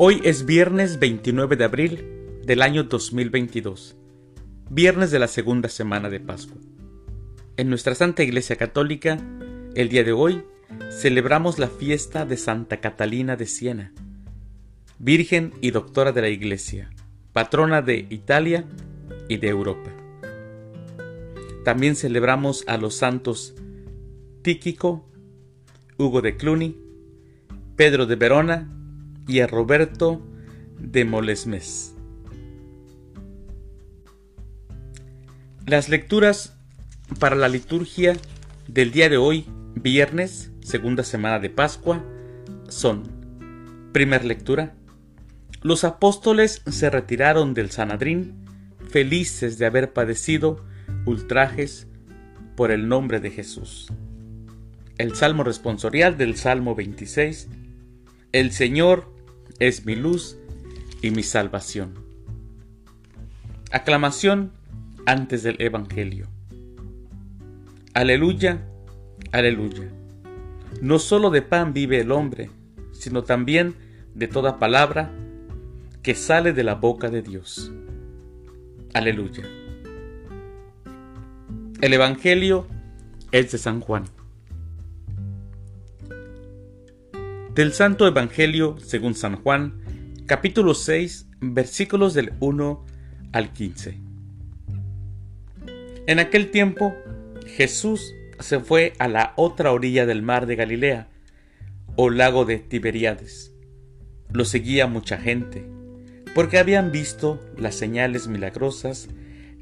[0.00, 2.04] Hoy es viernes 29 de abril
[2.44, 3.96] del año 2022,
[4.70, 6.60] viernes de la segunda semana de Pascua.
[7.56, 9.18] En nuestra Santa Iglesia Católica,
[9.74, 10.44] el día de hoy,
[10.92, 13.92] celebramos la fiesta de Santa Catalina de Siena,
[15.00, 16.90] Virgen y Doctora de la Iglesia,
[17.32, 18.66] patrona de Italia
[19.28, 19.90] y de Europa.
[21.64, 23.56] También celebramos a los santos
[24.42, 25.10] Tíquico,
[25.96, 26.76] Hugo de Cluny,
[27.74, 28.77] Pedro de Verona
[29.28, 30.20] y a Roberto
[30.80, 31.94] de Molesmes.
[35.66, 36.56] Las lecturas
[37.20, 38.16] para la liturgia
[38.66, 42.02] del día de hoy, viernes, segunda semana de Pascua,
[42.68, 43.04] son,
[43.92, 44.74] primer lectura,
[45.62, 48.44] los apóstoles se retiraron del Sanadrín
[48.88, 50.64] felices de haber padecido
[51.04, 51.86] ultrajes
[52.56, 53.92] por el nombre de Jesús.
[54.96, 57.48] El Salmo responsorial del Salmo 26.
[58.32, 59.17] El Señor
[59.58, 60.38] es mi luz
[61.02, 61.94] y mi salvación.
[63.70, 64.52] Aclamación
[65.06, 66.26] antes del Evangelio.
[67.94, 68.66] Aleluya,
[69.32, 69.88] aleluya.
[70.80, 72.50] No solo de pan vive el hombre,
[72.92, 73.74] sino también
[74.14, 75.10] de toda palabra
[76.02, 77.72] que sale de la boca de Dios.
[78.94, 79.44] Aleluya.
[81.80, 82.66] El Evangelio
[83.32, 84.04] es de San Juan.
[87.58, 89.80] Del Santo Evangelio según San Juan,
[90.26, 92.86] capítulo 6, versículos del 1
[93.32, 93.98] al 15.
[96.06, 96.94] En aquel tiempo,
[97.48, 101.08] Jesús se fue a la otra orilla del mar de Galilea,
[101.96, 103.52] o lago de Tiberíades.
[104.30, 105.66] Lo seguía mucha gente,
[106.36, 109.08] porque habían visto las señales milagrosas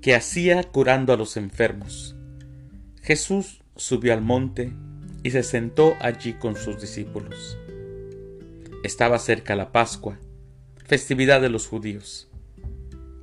[0.00, 2.14] que hacía curando a los enfermos.
[3.02, 4.72] Jesús subió al monte
[5.24, 7.58] y se sentó allí con sus discípulos.
[8.82, 10.18] Estaba cerca la Pascua,
[10.86, 12.30] festividad de los judíos.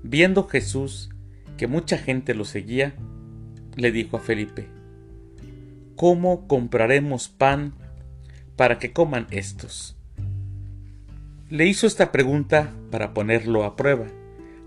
[0.04, 1.10] Viendo Jesús
[1.58, 2.94] que mucha gente lo seguía,
[3.76, 4.68] le dijo a Felipe,
[5.96, 7.74] ¿Cómo compraremos pan
[8.56, 9.98] para que coman estos?
[11.50, 14.06] Le hizo esta pregunta para ponerlo a prueba,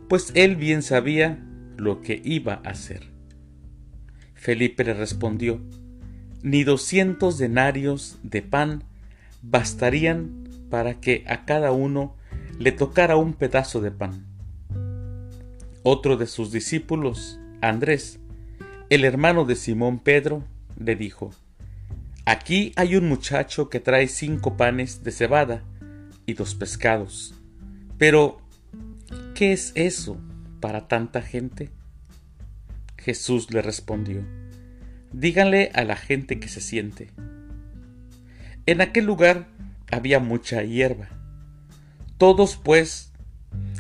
[0.09, 1.39] pues él bien sabía
[1.77, 3.05] lo que iba a hacer.
[4.35, 5.61] Felipe le respondió,
[6.43, 8.83] ni doscientos denarios de pan
[9.43, 10.40] bastarían
[10.71, 12.17] para que a cada uno
[12.59, 14.27] le tocara un pedazo de pan.
[15.83, 18.21] Otro de sus discípulos, Andrés,
[18.89, 20.45] el hermano de Simón Pedro,
[20.79, 21.31] le dijo,
[22.25, 25.65] Aquí hay un muchacho que trae cinco panes de cebada
[26.27, 27.35] y dos pescados.
[27.99, 28.41] Pero,
[29.35, 30.21] ¿qué es eso
[30.61, 31.71] para tanta gente?
[32.99, 34.23] Jesús le respondió,
[35.13, 37.11] Díganle a la gente que se siente.
[38.67, 39.49] En aquel lugar
[39.91, 41.09] había mucha hierba.
[42.19, 43.13] Todos pues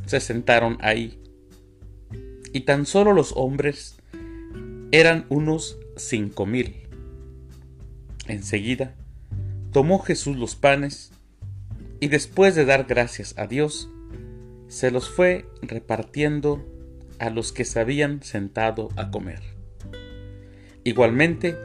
[0.06, 1.21] se sentaron ahí.
[2.53, 3.97] Y tan solo los hombres
[4.93, 6.88] eran unos cinco mil.
[8.26, 8.94] Enseguida
[9.72, 11.12] tomó Jesús los panes
[12.00, 13.88] y después de dar gracias a Dios,
[14.69, 16.65] se los fue repartiendo
[17.19, 19.43] a los que se habían sentado a comer.
[20.82, 21.56] Igualmente,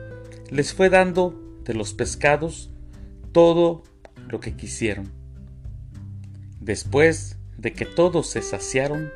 [0.50, 2.70] les fue dando de los pescados
[3.32, 3.84] todo
[4.28, 5.12] lo que quisieron.
[6.60, 9.12] Después de que todos se saciaron,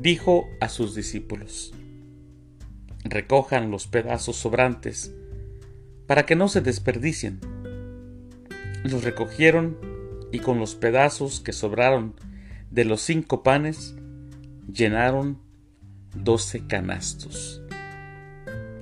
[0.00, 1.72] dijo a sus discípulos,
[3.04, 5.14] recojan los pedazos sobrantes
[6.06, 7.40] para que no se desperdicien.
[8.84, 9.76] Los recogieron
[10.32, 12.14] y con los pedazos que sobraron
[12.70, 13.94] de los cinco panes
[14.72, 15.38] llenaron
[16.14, 17.62] doce canastos.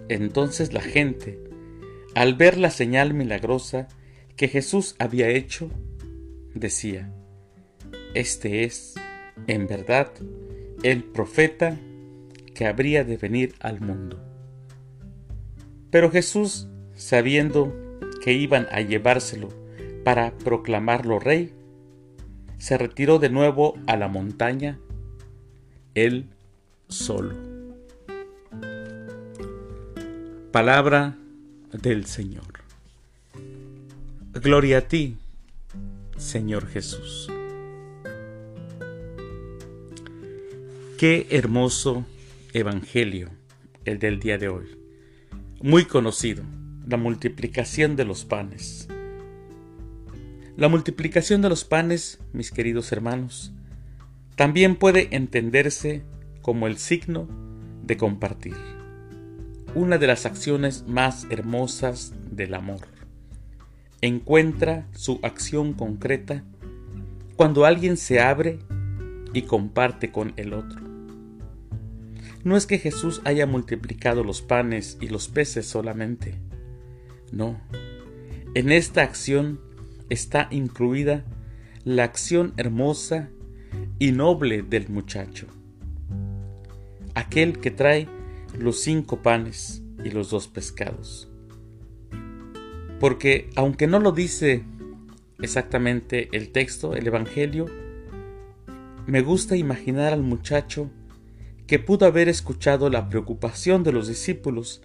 [0.09, 1.39] Entonces la gente,
[2.15, 3.89] al ver la señal milagrosa,
[4.41, 5.69] que Jesús había hecho,
[6.55, 7.13] decía,
[8.15, 8.95] Este es,
[9.47, 10.11] en verdad,
[10.83, 11.77] el profeta
[12.55, 14.19] que habría de venir al mundo.
[15.91, 17.71] Pero Jesús, sabiendo
[18.25, 19.51] que iban a llevárselo
[20.05, 21.53] para proclamarlo rey,
[22.57, 24.81] se retiró de nuevo a la montaña,
[25.95, 26.31] él
[26.89, 27.35] solo.
[30.51, 31.19] Palabra
[31.75, 32.60] del Señor.
[34.33, 35.17] Gloria a ti,
[36.17, 37.29] Señor Jesús.
[40.97, 42.07] Qué hermoso
[42.53, 43.31] Evangelio
[43.85, 44.67] el del día de hoy.
[45.61, 46.45] Muy conocido,
[46.87, 48.87] la multiplicación de los panes.
[50.57, 53.53] La multiplicación de los panes, mis queridos hermanos,
[54.37, 56.05] también puede entenderse
[56.41, 57.29] como el signo
[57.83, 58.55] de compartir,
[59.75, 63.00] una de las acciones más hermosas del amor
[64.03, 66.45] encuentra su acción concreta
[67.37, 68.59] cuando alguien se abre
[69.33, 70.81] y comparte con el otro.
[72.43, 76.35] No es que Jesús haya multiplicado los panes y los peces solamente.
[77.33, 77.61] No.
[78.55, 79.61] En esta acción
[80.09, 81.25] está incluida
[81.85, 83.31] la acción hermosa
[83.99, 85.47] y noble del muchacho.
[87.15, 88.09] Aquel que trae
[88.59, 91.30] los cinco panes y los dos pescados.
[93.01, 94.63] Porque aunque no lo dice
[95.41, 97.67] exactamente el texto, el Evangelio,
[99.07, 100.91] me gusta imaginar al muchacho
[101.67, 104.83] que pudo haber escuchado la preocupación de los discípulos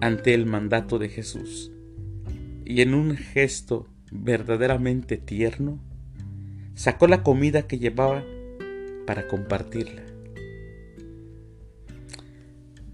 [0.00, 1.72] ante el mandato de Jesús
[2.64, 5.78] y en un gesto verdaderamente tierno,
[6.74, 8.22] sacó la comida que llevaba
[9.06, 10.02] para compartirla.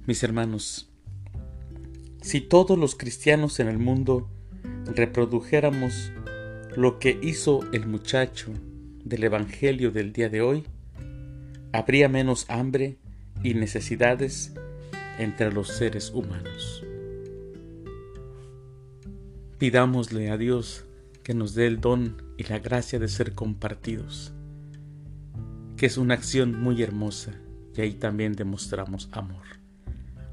[0.07, 0.91] Mis hermanos,
[2.23, 4.31] si todos los cristianos en el mundo
[4.87, 6.13] reprodujéramos
[6.77, 8.53] lo que hizo el muchacho
[9.05, 10.65] del Evangelio del día de hoy,
[11.73, 12.97] habría menos hambre
[13.43, 14.55] y necesidades
[15.19, 16.85] entre los seres humanos.
[19.59, 20.85] Pidámosle a Dios
[21.23, 24.33] que nos dé el don y la gracia de ser compartidos,
[25.77, 27.33] que es una acción muy hermosa
[27.77, 29.45] y ahí también demostramos amor.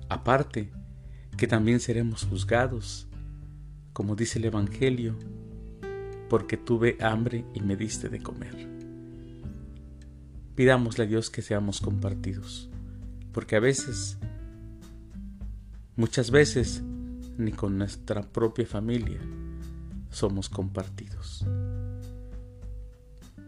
[0.09, 0.69] Aparte,
[1.37, 3.07] que también seremos juzgados,
[3.93, 5.17] como dice el Evangelio,
[6.29, 8.69] porque tuve hambre y me diste de comer.
[10.55, 12.69] Pidámosle a Dios que seamos compartidos,
[13.31, 14.17] porque a veces,
[15.95, 16.83] muchas veces,
[17.37, 19.19] ni con nuestra propia familia
[20.09, 21.45] somos compartidos.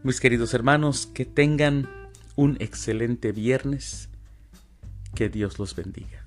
[0.03, 1.87] Mis queridos hermanos, que tengan
[2.35, 4.09] un excelente viernes,
[5.15, 6.22] que Dios los bendiga.